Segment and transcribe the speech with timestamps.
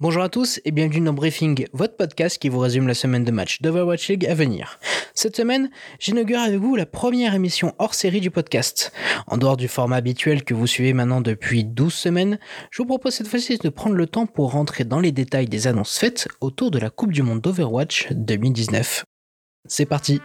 [0.00, 3.32] Bonjour à tous et bienvenue dans Briefing, votre podcast qui vous résume la semaine de
[3.32, 4.78] match d'Overwatch League à venir.
[5.12, 8.92] Cette semaine, j'inaugure avec vous la première émission hors série du podcast.
[9.26, 12.38] En dehors du format habituel que vous suivez maintenant depuis 12 semaines,
[12.70, 15.66] je vous propose cette fois-ci de prendre le temps pour rentrer dans les détails des
[15.66, 19.04] annonces faites autour de la Coupe du Monde d'Overwatch 2019.
[19.66, 20.20] C'est parti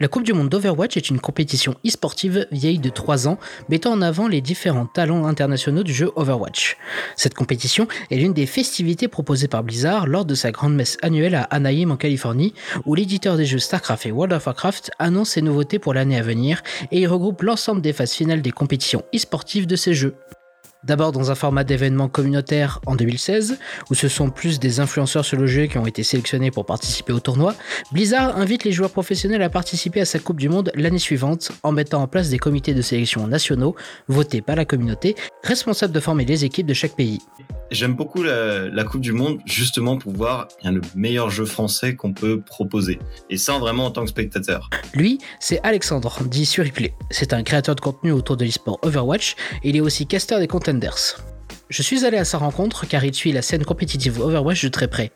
[0.00, 3.36] La Coupe du Monde d'Overwatch est une compétition e-sportive vieille de 3 ans,
[3.68, 6.76] mettant en avant les différents talents internationaux du jeu Overwatch.
[7.16, 11.34] Cette compétition est l'une des festivités proposées par Blizzard lors de sa grande messe annuelle
[11.34, 12.54] à Anaheim en Californie,
[12.86, 16.22] où l'éditeur des jeux StarCraft et World of Warcraft annonce ses nouveautés pour l'année à
[16.22, 16.62] venir
[16.92, 20.14] et y regroupe l'ensemble des phases finales des compétitions e-sportives de ces jeux.
[20.84, 23.58] D'abord dans un format d'événement communautaire en 2016,
[23.90, 27.12] où ce sont plus des influenceurs sur le jeu qui ont été sélectionnés pour participer
[27.12, 27.54] au tournoi,
[27.90, 31.72] Blizzard invite les joueurs professionnels à participer à sa Coupe du Monde l'année suivante en
[31.72, 33.74] mettant en place des comités de sélection nationaux
[34.06, 37.18] votés par la communauté, responsables de former les équipes de chaque pays.
[37.70, 42.40] J'aime beaucoup la, Coupe du Monde justement pour voir le meilleur jeu français qu'on peut
[42.40, 42.98] proposer.
[43.28, 44.70] Et ça vraiment en tant que spectateur.
[44.94, 46.94] Lui, c'est Alexandre, dit sur Replay.
[47.10, 50.46] C'est un créateur de contenu autour de l'esport Overwatch et il est aussi caster des
[50.46, 51.18] contenders.
[51.68, 54.88] Je suis allé à sa rencontre car il suit la scène compétitive Overwatch de très
[54.88, 55.12] près.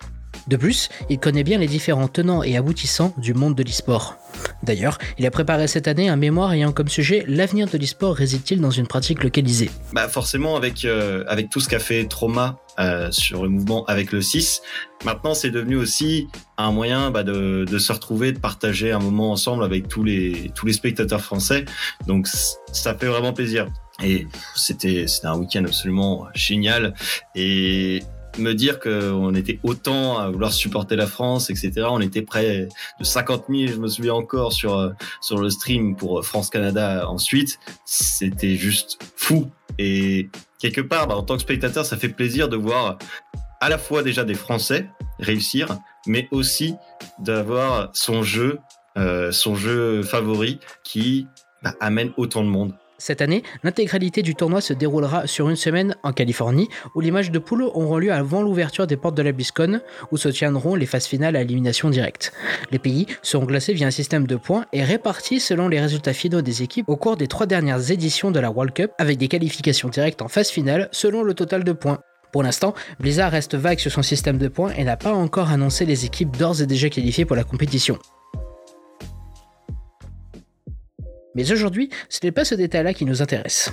[0.46, 4.16] De plus, il connaît bien les différents tenants et aboutissants du monde de l'e-sport.
[4.62, 8.60] D'ailleurs, il a préparé cette année un mémoire ayant comme sujet L'avenir de l'e-sport réside-t-il
[8.60, 13.10] dans une pratique localisée Bah forcément avec, euh, avec tout ce qu'a fait Trauma euh,
[13.10, 14.62] sur le mouvement avec le 6,
[15.04, 19.64] maintenant c'est devenu aussi un moyen bah, de, se retrouver, de partager un moment ensemble
[19.64, 21.64] avec tous les, tous les spectateurs français.
[22.06, 23.66] Donc ça fait vraiment plaisir.
[24.02, 26.94] Et c'était un week-end absolument génial.
[27.34, 28.02] Et
[28.38, 31.86] me dire qu'on était autant à vouloir supporter la France, etc.
[31.90, 35.96] On était près de 50 000, je me souviens encore, sur, euh, sur le stream
[35.96, 37.58] pour euh, France-Canada ensuite.
[37.84, 39.50] C'était juste fou.
[39.78, 42.98] Et quelque part, bah, en tant que spectateur, ça fait plaisir de voir
[43.60, 44.88] à la fois déjà des Français
[45.18, 45.68] réussir,
[46.06, 46.74] mais aussi
[47.18, 48.58] d'avoir son jeu,
[48.98, 51.26] euh, son jeu favori qui
[51.62, 52.74] bah, amène autant de monde.
[53.04, 57.32] Cette année, l'intégralité du tournoi se déroulera sur une semaine en Californie, où les matchs
[57.32, 59.80] de poule auront lieu avant l'ouverture des portes de la BlizzCon,
[60.12, 62.32] où se tiendront les phases finales à élimination directe.
[62.70, 66.42] Les pays seront classés via un système de points et répartis selon les résultats finaux
[66.42, 69.88] des équipes au cours des trois dernières éditions de la World Cup, avec des qualifications
[69.88, 71.98] directes en phase finale selon le total de points.
[72.30, 75.86] Pour l'instant, Blizzard reste vague sur son système de points et n'a pas encore annoncé
[75.86, 77.98] les équipes d'ores et déjà qualifiées pour la compétition.
[81.34, 83.72] Mais aujourd'hui, ce n'est pas ce détail-là qui nous intéresse.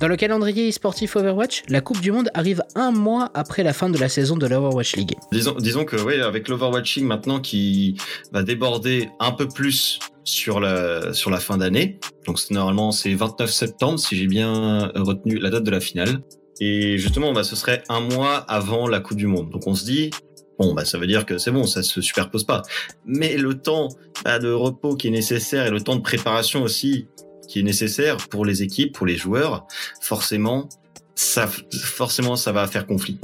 [0.00, 3.90] Dans le calendrier sportif Overwatch, la Coupe du Monde arrive un mois après la fin
[3.90, 5.16] de la saison de l'Overwatch League.
[5.32, 7.96] Disons, disons que oui, avec l'Overwatch League maintenant qui
[8.32, 13.50] va déborder un peu plus sur la, sur la fin d'année, donc normalement c'est 29
[13.50, 16.20] septembre si j'ai bien retenu la date de la finale.
[16.60, 19.50] Et justement, bah, ce serait un mois avant la Coupe du Monde.
[19.50, 20.10] Donc on se dit,
[20.58, 22.62] Bon, bah, ça veut dire que c'est bon, ça se superpose pas.
[23.06, 23.88] Mais le temps
[24.24, 27.06] bah, de repos qui est nécessaire et le temps de préparation aussi
[27.48, 29.66] qui est nécessaire pour les équipes, pour les joueurs,
[30.00, 30.68] forcément,
[31.14, 31.48] ça,
[31.82, 33.18] forcément, ça va faire conflit.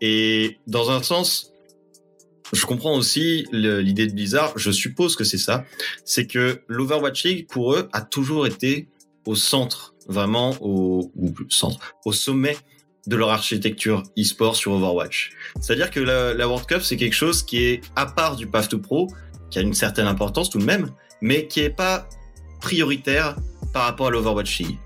[0.00, 1.52] Et dans un sens,
[2.52, 4.54] je comprends aussi l'idée de Blizzard.
[4.56, 5.64] Je suppose que c'est ça.
[6.04, 8.88] C'est que l'Overwatch League, pour eux, a toujours été
[9.26, 11.12] au centre, vraiment au,
[11.50, 12.56] centre, au sommet
[13.08, 15.30] de leur architecture e-sport sur Overwatch.
[15.60, 18.78] C'est-à-dire que la, World Cup, c'est quelque chose qui est à part du Path to
[18.78, 19.08] Pro,
[19.50, 20.90] qui a une certaine importance tout de même,
[21.22, 22.06] mais qui n'est pas
[22.60, 23.36] prioritaire
[23.72, 24.78] par rapport à l'Overwatch League.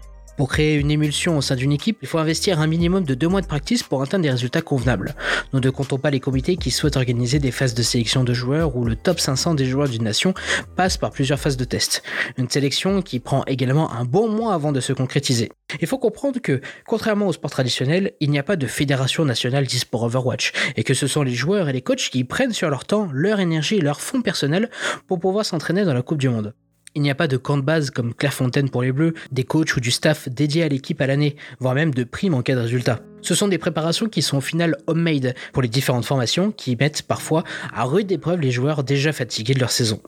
[0.43, 3.29] Pour créer une émulsion au sein d'une équipe, il faut investir un minimum de deux
[3.29, 5.15] mois de practice pour atteindre des résultats convenables.
[5.53, 8.75] Nous ne comptons pas les comités qui souhaitent organiser des phases de sélection de joueurs
[8.75, 10.35] où le top 500 des joueurs d'une nation
[10.75, 12.03] passe par plusieurs phases de test.
[12.39, 15.49] Une sélection qui prend également un bon mois avant de se concrétiser.
[15.81, 19.69] Il faut comprendre que, contrairement au sport traditionnel, il n'y a pas de fédération nationale
[19.69, 22.85] d'e-sport Overwatch, et que ce sont les joueurs et les coachs qui prennent sur leur
[22.85, 24.71] temps, leur énergie et leur fonds personnel
[25.07, 26.53] pour pouvoir s'entraîner dans la Coupe du Monde.
[26.95, 29.77] Il n'y a pas de camp de base comme Clairefontaine pour les Bleus, des coachs
[29.77, 32.61] ou du staff dédié à l'équipe à l'année, voire même de primes en cas de
[32.61, 33.01] résultat.
[33.23, 37.03] Ce sont des préparations qui sont au final homemade pour les différentes formations qui mettent
[37.03, 40.03] parfois à rude épreuve les joueurs déjà fatigués de leur saison.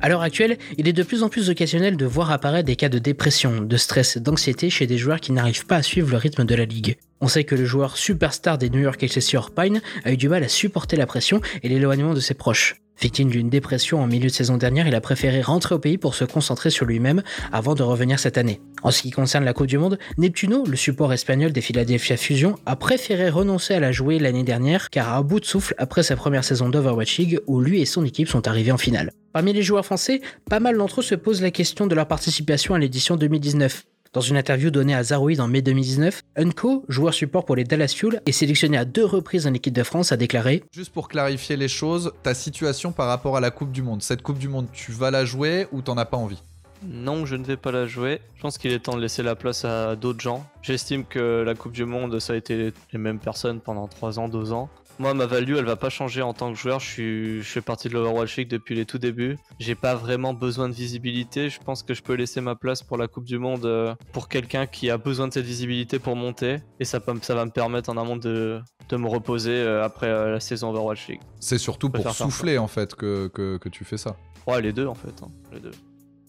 [0.00, 2.88] À l'heure actuelle, il est de plus en plus occasionnel de voir apparaître des cas
[2.88, 6.44] de dépression, de stress, d'anxiété chez des joueurs qui n'arrivent pas à suivre le rythme
[6.44, 6.96] de la ligue.
[7.20, 10.44] On sait que le joueur superstar des New York Excelsior Pine a eu du mal
[10.44, 12.76] à supporter la pression et l'éloignement de ses proches.
[13.00, 16.14] Victime d'une dépression en milieu de saison dernière, il a préféré rentrer au pays pour
[16.14, 17.22] se concentrer sur lui-même
[17.52, 18.60] avant de revenir cette année.
[18.82, 22.54] En ce qui concerne la Coupe du Monde, Neptuno, le support espagnol des Philadelphia Fusion,
[22.64, 26.16] a préféré renoncer à la jouer l'année dernière car à bout de souffle après sa
[26.16, 29.12] première saison d'Overwatch League où lui et son équipe sont arrivés en finale.
[29.32, 32.74] Parmi les joueurs français, pas mal d'entre eux se posent la question de leur participation
[32.74, 33.84] à l'édition 2019.
[34.12, 37.94] Dans une interview donnée à Zaroid en mai 2019, Unco, joueur support pour les Dallas
[37.96, 41.56] Fuel et sélectionné à deux reprises en équipe de France, a déclaré Juste pour clarifier
[41.56, 44.02] les choses, ta situation par rapport à la Coupe du Monde.
[44.02, 46.42] Cette Coupe du Monde, tu vas la jouer ou t'en as pas envie?
[46.82, 48.20] Non, je ne vais pas la jouer.
[48.36, 50.46] Je pense qu'il est temps de laisser la place à d'autres gens.
[50.62, 54.28] J'estime que la Coupe du Monde, ça a été les mêmes personnes pendant 3 ans,
[54.28, 54.68] 2 ans.
[54.98, 56.80] Moi, ma value, elle va pas changer en tant que joueur.
[56.80, 59.36] Je, suis, je fais partie de l'Overwatch League depuis les tout débuts.
[59.58, 61.50] J'ai pas vraiment besoin de visibilité.
[61.50, 64.28] Je pense que je peux laisser ma place pour la Coupe du Monde euh, pour
[64.28, 66.58] quelqu'un qui a besoin de cette visibilité pour monter.
[66.80, 70.32] Et ça, ça va me permettre en amont de, de me reposer euh, après euh,
[70.32, 71.20] la saison Overwatch League.
[71.40, 74.16] C'est surtout pour souffler en fait que, que, que, tu fais ça.
[74.46, 75.22] Ouais, les deux en fait.
[75.22, 75.72] Hein, les deux.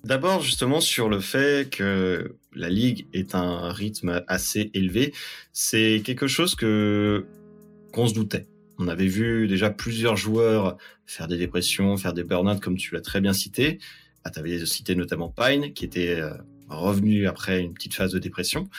[0.03, 5.13] D'abord, justement, sur le fait que la ligue est un rythme assez élevé,
[5.53, 7.25] c'est quelque chose que
[7.93, 8.47] qu'on se doutait.
[8.79, 13.01] On avait vu déjà plusieurs joueurs faire des dépressions, faire des burn-out, comme tu l'as
[13.01, 13.79] très bien cité.
[14.23, 16.33] Ah, tu avais cité notamment Pine, qui était euh,
[16.69, 18.69] revenu après une petite phase de dépression.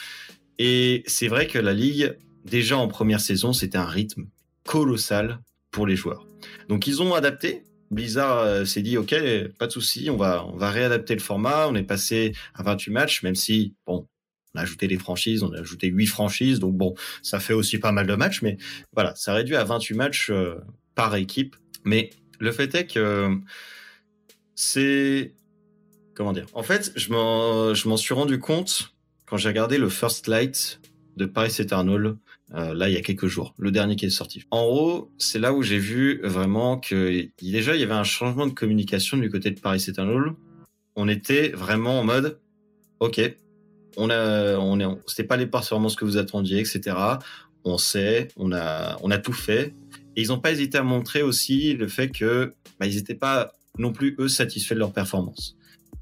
[0.57, 2.15] Et c'est vrai que la Ligue,
[2.45, 4.27] déjà en première saison, c'était un rythme
[4.63, 5.39] colossal
[5.71, 6.25] pour les joueurs.
[6.67, 7.63] Donc ils ont adapté.
[7.91, 9.15] Blizzard euh, s'est dit, OK,
[9.57, 11.67] pas de souci, on va, on va réadapter le format.
[11.67, 14.07] On est passé à 28 matchs, même si, bon,
[14.53, 17.77] on a ajouté les franchises, on a ajouté 8 franchises, donc bon, ça fait aussi
[17.77, 18.57] pas mal de matchs, mais
[18.93, 20.55] voilà, ça réduit à 28 matchs euh,
[20.95, 21.55] par équipe.
[21.85, 22.09] Mais
[22.39, 23.37] le fait est que
[24.55, 25.35] c'est...
[26.15, 28.93] Comment dire En fait, je m'en suis rendu compte
[29.25, 30.81] quand j'ai regardé le First Light
[31.15, 32.17] de Paris Eternal,
[32.55, 34.43] euh, là, il y a quelques jours, le dernier qui est sorti.
[34.49, 38.47] En haut, c'est là où j'ai vu vraiment que déjà, il y avait un changement
[38.47, 40.33] de communication du côté de Paris Eternal.
[40.95, 42.39] On était vraiment en mode,
[42.99, 43.21] OK,
[43.97, 46.95] on a, on est, c'était pas les performances que vous attendiez, etc.
[47.63, 49.73] On sait, on a, on a tout fait.
[50.15, 53.53] Et ils n'ont pas hésité à montrer aussi le fait que bah, ils n'étaient pas
[53.77, 55.55] non plus eux satisfaits de leur performance.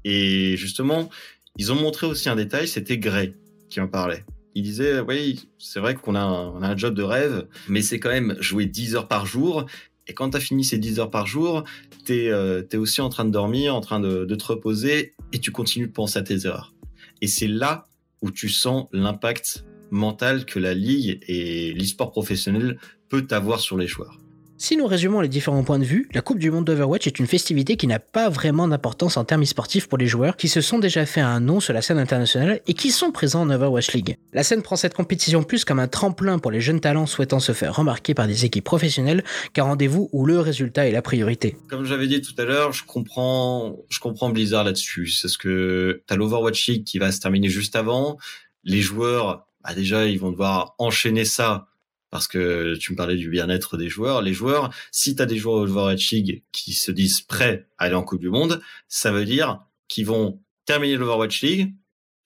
[0.04, 1.10] Et justement,
[1.56, 3.34] ils ont montré aussi un détail, c'était Gray
[3.68, 4.24] qui en parlait.
[4.54, 8.00] Il disait, oui, c'est vrai qu'on a, un, a un job de rêve, mais c'est
[8.00, 9.66] quand même jouer 10 heures par jour.
[10.06, 11.64] Et quand tu as fini ces 10 heures par jour,
[12.06, 15.38] tu es, euh, aussi en train de dormir, en train de, de te reposer, et
[15.38, 16.72] tu continues de penser à tes erreurs.
[17.20, 17.86] Et c'est là
[18.22, 22.78] où tu sens l'impact mental que la ligue et l'e-sport professionnel
[23.08, 24.18] peut avoir sur les joueurs.
[24.60, 27.28] Si nous résumons les différents points de vue, la Coupe du Monde d'Overwatch est une
[27.28, 30.80] festivité qui n'a pas vraiment d'importance en termes sportifs pour les joueurs qui se sont
[30.80, 34.16] déjà fait un nom sur la scène internationale et qui sont présents en Overwatch League.
[34.32, 37.52] La scène prend cette compétition plus comme un tremplin pour les jeunes talents souhaitant se
[37.52, 39.22] faire remarquer par des équipes professionnelles
[39.52, 41.56] qu'un rendez-vous où le résultat est la priorité.
[41.70, 45.06] Comme j'avais dit tout à l'heure, je comprends, je comprends Blizzard là-dessus.
[45.06, 48.18] C'est ce que t'as l'Overwatch League qui va se terminer juste avant.
[48.64, 51.67] Les joueurs, bah déjà, ils vont devoir enchaîner ça
[52.10, 54.22] parce que tu me parlais du bien-être des joueurs.
[54.22, 57.94] Les joueurs, si tu as des joueurs Overwatch League qui se disent prêts à aller
[57.94, 61.74] en Coupe du Monde, ça veut dire qu'ils vont terminer l'Overwatch League,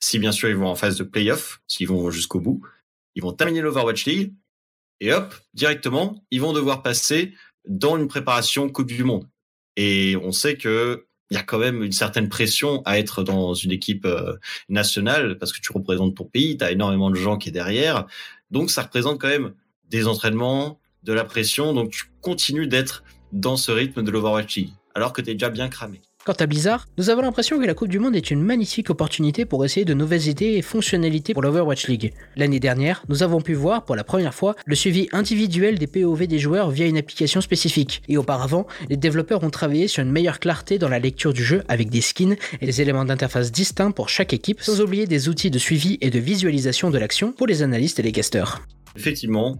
[0.00, 2.62] si bien sûr ils vont en phase de playoff, s'ils vont jusqu'au bout,
[3.14, 4.35] ils vont terminer l'Overwatch League,
[5.00, 7.35] et hop, directement, ils vont devoir passer
[7.66, 9.28] dans une préparation Coupe du Monde.
[9.76, 13.54] Et on sait que il y a quand même une certaine pression à être dans
[13.54, 14.37] une équipe euh,
[14.68, 18.06] nationale parce que tu représentes ton pays, tu as énormément de gens qui est derrière.
[18.50, 19.54] Donc ça représente quand même
[19.92, 24.61] des entraînements, de la pression, donc tu continues d'être dans ce rythme de l'Overwatch
[24.94, 26.00] alors que tu es déjà bien cramé.
[26.25, 29.44] Quant à Blizzard, nous avons l'impression que la Coupe du Monde est une magnifique opportunité
[29.44, 32.12] pour essayer de nouvelles idées et fonctionnalités pour l'Overwatch League.
[32.37, 36.28] L'année dernière, nous avons pu voir pour la première fois le suivi individuel des POV
[36.28, 38.02] des joueurs via une application spécifique.
[38.08, 41.64] Et auparavant, les développeurs ont travaillé sur une meilleure clarté dans la lecture du jeu
[41.66, 45.50] avec des skins et des éléments d'interface distincts pour chaque équipe, sans oublier des outils
[45.50, 48.62] de suivi et de visualisation de l'action pour les analystes et les casters.
[48.96, 49.58] Effectivement,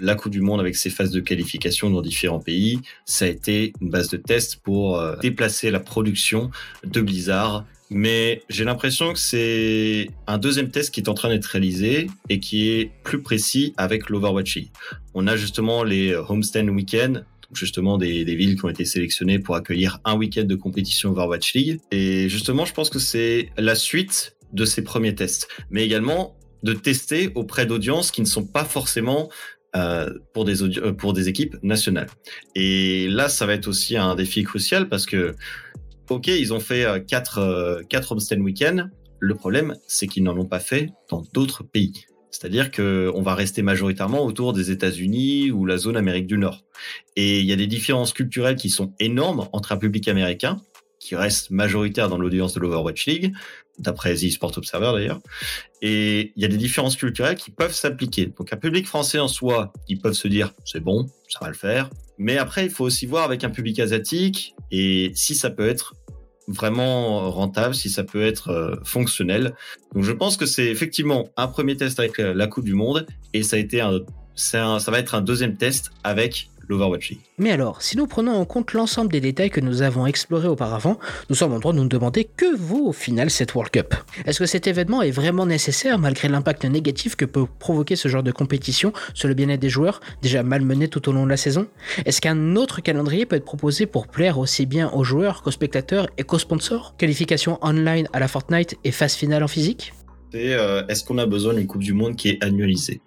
[0.00, 3.72] la Coupe du Monde avec ses phases de qualification dans différents pays, ça a été
[3.80, 6.50] une base de test pour euh, déplacer la production
[6.84, 7.64] de Blizzard.
[7.92, 12.38] Mais j'ai l'impression que c'est un deuxième test qui est en train d'être réalisé et
[12.38, 14.60] qui est plus précis avec l'Overwatch.
[15.14, 19.98] On a justement les Homestand Weekend justement des villes qui ont été sélectionnées pour accueillir
[20.04, 21.80] un week-end de compétition Overwatch League.
[21.90, 26.74] Et justement, je pense que c'est la suite de ces premiers tests, mais également de
[26.74, 29.30] tester auprès d'audiences qui ne sont pas forcément
[29.76, 32.08] euh, pour des euh, pour des équipes nationales.
[32.56, 35.36] Et là, ça va être aussi un défi crucial parce que,
[36.08, 38.90] ok, ils ont fait euh, quatre quatre Weekend.
[39.20, 42.06] Le problème, c'est qu'ils n'en ont pas fait dans d'autres pays.
[42.32, 46.64] C'est-à-dire que on va rester majoritairement autour des États-Unis ou la zone Amérique du Nord.
[47.16, 50.60] Et il y a des différences culturelles qui sont énormes entre un public américain
[51.00, 53.32] qui reste majoritaire dans l'audience de l'Overwatch League,
[53.80, 55.20] d'après The Sport Observer d'ailleurs.
[55.82, 58.26] Et il y a des différences culturelles qui peuvent s'appliquer.
[58.26, 61.54] Donc un public français en soi, ils peuvent se dire c'est bon, ça va le
[61.54, 61.90] faire.
[62.18, 65.94] Mais après, il faut aussi voir avec un public asiatique et si ça peut être
[66.46, 69.54] vraiment rentable, si ça peut être euh, fonctionnel.
[69.94, 73.06] Donc je pense que c'est effectivement un premier test avec euh, la Coupe du Monde
[73.32, 74.00] et ça a été un,
[74.34, 76.50] ça va être un deuxième test avec
[77.38, 80.98] mais alors, si nous prenons en compte l'ensemble des détails que nous avons explorés auparavant,
[81.28, 83.94] nous sommes en droit de nous demander que vaut au final cette World Cup.
[84.24, 88.22] Est-ce que cet événement est vraiment nécessaire malgré l'impact négatif que peut provoquer ce genre
[88.22, 91.66] de compétition sur le bien-être des joueurs, déjà malmenés tout au long de la saison?
[92.04, 96.08] Est-ce qu'un autre calendrier peut être proposé pour plaire aussi bien aux joueurs qu'aux spectateurs
[96.18, 96.94] et qu'aux sponsors?
[96.98, 99.92] Qualification online à la Fortnite et phase finale en physique?
[100.32, 103.00] C'est euh, est-ce qu'on a besoin d'une Coupe du Monde qui est annualisée?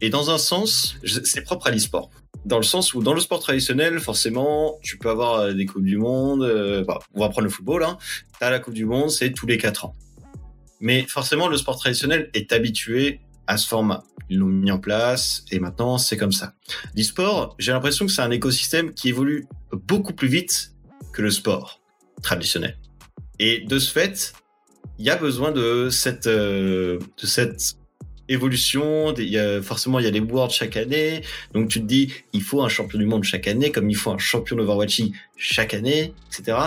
[0.00, 2.10] Et dans un sens, c'est propre à l'e-sport
[2.46, 5.84] dans le sens où dans le sport traditionnel, forcément, tu peux avoir euh, des coupes
[5.84, 6.42] du monde.
[6.42, 7.82] Euh, bah, on va prendre le football.
[7.82, 7.98] Hein.
[8.38, 9.94] T'as la coupe du monde, c'est tous les quatre ans.
[10.80, 14.04] Mais forcément, le sport traditionnel est habitué à ce format.
[14.30, 16.54] Ils l'ont mis en place et maintenant c'est comme ça.
[16.94, 20.72] L'e-sport, j'ai l'impression que c'est un écosystème qui évolue beaucoup plus vite
[21.12, 21.80] que le sport
[22.22, 22.78] traditionnel.
[23.40, 24.34] Et de ce fait,
[24.98, 27.76] il y a besoin de cette, euh, de cette
[28.28, 29.14] évolution.
[29.62, 31.22] Forcément, il y a les Worlds chaque année.
[31.52, 34.10] Donc, tu te dis, il faut un champion du monde chaque année, comme il faut
[34.10, 36.58] un champion d'Overwatching chaque année, etc.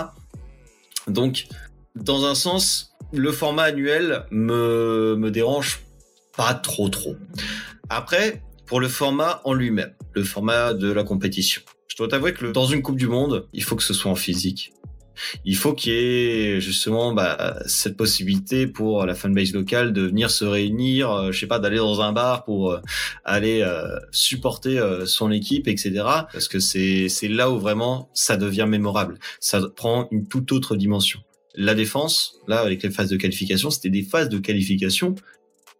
[1.07, 1.47] Donc,
[1.95, 5.81] dans un sens, le format annuel me, me dérange
[6.37, 7.15] pas trop, trop.
[7.89, 11.61] Après, pour le format en lui-même, le format de la compétition.
[11.87, 14.15] Je dois t'avouer que dans une Coupe du Monde, il faut que ce soit en
[14.15, 14.71] physique
[15.45, 20.31] il faut qu'il y ait justement bah, cette possibilité pour la fanbase locale de venir
[20.31, 22.79] se réunir, euh, je sais pas, d'aller dans un bar pour euh,
[23.23, 25.91] aller euh, supporter son équipe, etc.
[26.31, 29.19] Parce que c'est c'est là où vraiment ça devient mémorable.
[29.39, 31.19] Ça prend une toute autre dimension.
[31.55, 35.15] La défense, là avec les phases de qualification, c'était des phases de qualification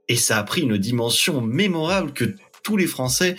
[0.07, 3.35] et ça a pris une dimension mémorable que tous les Français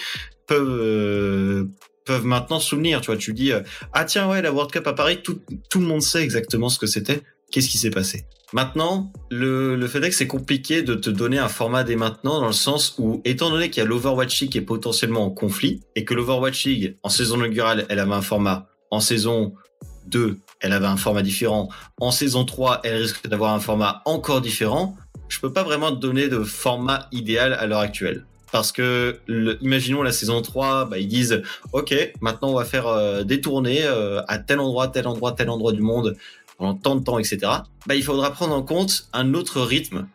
[0.47, 1.69] peuvent
[2.11, 3.01] peuvent maintenant souvenir.
[3.01, 3.61] Tu vois, tu dis euh,
[3.93, 6.77] ah tiens ouais la World Cup à Paris, tout, tout le monde sait exactement ce
[6.81, 7.23] que c'était.
[7.53, 8.25] Qu'est-ce qui s'est passé?
[8.53, 12.41] Maintenant, le, le fait est que c'est compliqué de te donner un format dès maintenant
[12.41, 15.31] dans le sens où, étant donné qu'il y a l'Overwatch League qui est potentiellement en
[15.31, 19.55] conflit et que l'Overwatch League en saison inaugurale, elle avait un format, en saison
[20.09, 21.69] 2, elle avait un format différent,
[22.01, 24.97] en saison 3, elle risque d'avoir un format encore différent,
[25.29, 29.21] je peux pas vraiment te donner de format idéal à l'heure actuelle parce que
[29.61, 31.43] imaginons la saison 3, bah, ils disent
[31.73, 35.51] ok, maintenant on va faire euh, des tournées euh, à tel endroit, tel endroit, tel
[35.51, 36.17] endroit du monde
[36.59, 37.39] pendant tant de temps, etc.
[37.87, 40.09] Bah, il faudra prendre en compte un autre rythme,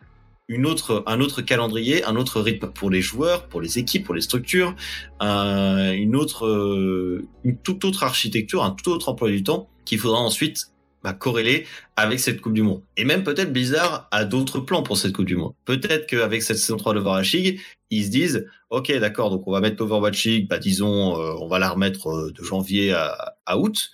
[0.48, 4.14] une autre, un autre calendrier, un autre rythme pour les joueurs, pour les équipes, pour
[4.14, 4.76] les structures,
[5.20, 10.20] une autre, euh, une toute autre architecture, un tout autre emploi du temps qu'il faudra
[10.20, 10.70] ensuite
[11.02, 12.82] bah, corréler avec cette Coupe du Monde.
[12.96, 15.54] Et même peut-être Blizzard a d'autres plans pour cette Coupe du Monde.
[15.64, 17.60] Peut-être qu'avec cette saison 3 de Overwatch League,
[17.90, 21.48] ils se disent, ok, d'accord, donc on va mettre l'Overwatch League, bah, disons, euh, on
[21.48, 23.90] va la remettre euh, de janvier à, août.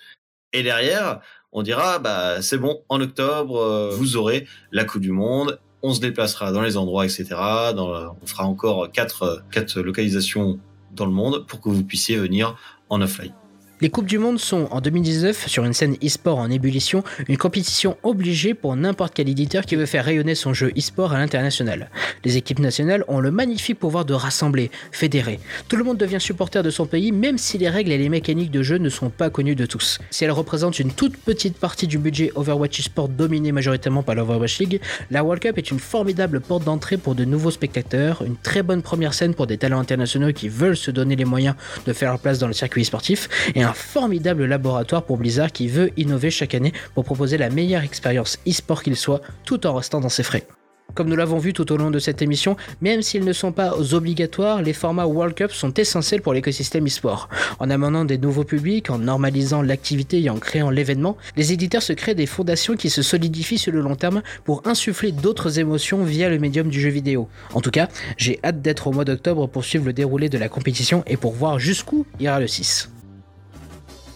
[0.52, 1.21] Et derrière,
[1.52, 5.61] on dira, bah, c'est bon, en octobre, euh, vous aurez la Coupe du Monde.
[5.82, 7.26] On se déplacera dans les endroits, etc.
[7.32, 10.61] On fera encore quatre, quatre localisations
[10.92, 12.56] dans le monde pour que vous puissiez venir
[12.88, 13.35] en offline.
[13.83, 17.97] Les Coupes du Monde sont, en 2019, sur une scène e-sport en ébullition, une compétition
[18.05, 21.91] obligée pour n'importe quel éditeur qui veut faire rayonner son jeu e-sport à l'international.
[22.25, 25.41] Les équipes nationales ont le magnifique pouvoir de rassembler, fédérer.
[25.67, 28.53] Tout le monde devient supporter de son pays, même si les règles et les mécaniques
[28.53, 29.99] de jeu ne sont pas connues de tous.
[30.12, 34.61] Si elle représente une toute petite partie du budget Overwatch e-sport dominé majoritairement par l'Overwatch
[34.61, 38.62] League, la World Cup est une formidable porte d'entrée pour de nouveaux spectateurs, une très
[38.62, 42.11] bonne première scène pour des talents internationaux qui veulent se donner les moyens de faire
[42.11, 46.31] leur place dans le circuit sportif, et un formidable laboratoire pour Blizzard qui veut innover
[46.31, 50.23] chaque année pour proposer la meilleure expérience e-sport qu'il soit tout en restant dans ses
[50.23, 50.47] frais.
[50.95, 53.73] Comme nous l'avons vu tout au long de cette émission, même s'ils ne sont pas
[53.95, 57.31] obligatoires, les formats World Cup sont essentiels pour l'écosystème e-sport.
[57.59, 61.95] En amenant des nouveaux publics, en normalisant l'activité et en créant l'événement, les éditeurs se
[61.95, 66.29] créent des fondations qui se solidifient sur le long terme pour insuffler d'autres émotions via
[66.29, 67.26] le médium du jeu vidéo.
[67.55, 67.88] En tout cas,
[68.19, 71.33] j'ai hâte d'être au mois d'octobre pour suivre le déroulé de la compétition et pour
[71.33, 72.91] voir jusqu'où ira le 6.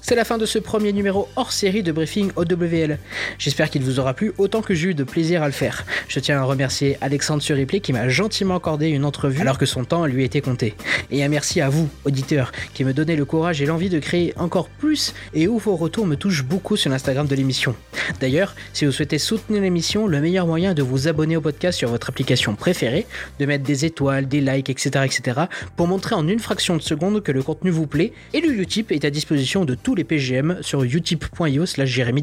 [0.09, 2.97] C'est la fin de ce premier numéro hors série de Briefing OWL.
[3.41, 5.85] J'espère qu'il vous aura plu autant que j'ai eu de plaisir à le faire.
[6.07, 9.85] Je tiens à remercier Alexandre Suriplay qui m'a gentiment accordé une entrevue alors que son
[9.85, 10.77] temps lui était compté.
[11.11, 14.33] Et un merci à vous, auditeurs, qui me donnez le courage et l'envie de créer
[14.37, 17.75] encore plus et où vos retours me touchent beaucoup sur l'Instagram de l'émission.
[18.21, 21.77] D'ailleurs, si vous souhaitez soutenir l'émission, le meilleur moyen est de vous abonner au podcast
[21.77, 23.07] sur votre application préférée,
[23.41, 25.05] de mettre des étoiles, des likes, etc.
[25.05, 25.41] etc.
[25.75, 28.93] pour montrer en une fraction de seconde que le contenu vous plaît et le Utip
[28.93, 32.23] est à disposition de tous les PGM sur utip.io slash Jérémy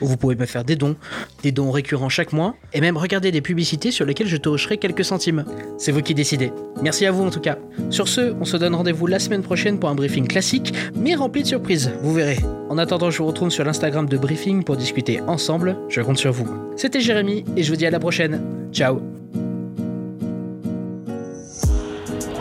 [0.00, 0.96] où vous pouvez me faire des dons,
[1.42, 5.04] des dons récurrents chaque mois et même regarder des publicités sur lesquelles je toucherai quelques
[5.04, 5.44] centimes.
[5.78, 6.52] C'est vous qui décidez.
[6.82, 7.58] Merci à vous en tout cas.
[7.90, 11.42] Sur ce, on se donne rendez-vous la semaine prochaine pour un briefing classique mais rempli
[11.42, 12.38] de surprises, vous verrez.
[12.68, 16.32] En attendant, je vous retrouve sur l'Instagram de Briefing pour discuter ensemble, je compte sur
[16.32, 16.48] vous.
[16.76, 18.40] C'était Jérémy et je vous dis à la prochaine.
[18.72, 19.00] Ciao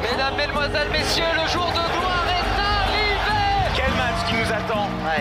[0.02, 1.85] Mesdames, Mesdemoiselles, Messieurs, le jour de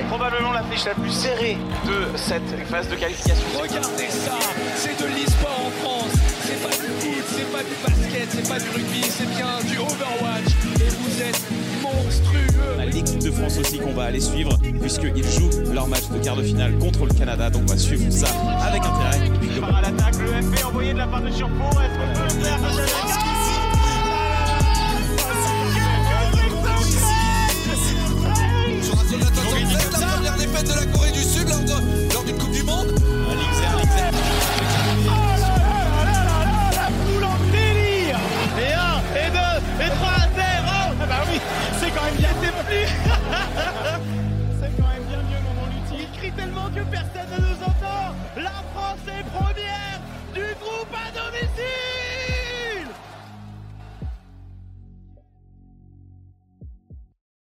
[0.08, 1.56] Probablement la fiche la plus serrée
[1.86, 3.44] de cette phase de qualification.
[3.60, 4.38] Regardez ça,
[4.76, 6.12] c'est de l'e-sport en France.
[6.42, 9.78] C'est pas du foot, c'est pas du basket, c'est pas du rugby, c'est bien du
[9.78, 10.50] Overwatch.
[10.80, 11.40] Et vous êtes
[11.82, 12.76] monstrueux.
[12.78, 16.36] La Ligue de France aussi qu'on va aller suivre puisqu'ils jouent leur match de quart
[16.36, 17.50] de finale contre le Canada.
[17.50, 18.28] Donc on va suivre ça
[18.62, 19.30] avec intérêt.
[19.76, 21.64] À l'attaque, le FP envoyé de la part de Surpo.
[21.70, 23.23] Est-ce qu'on peut le faire?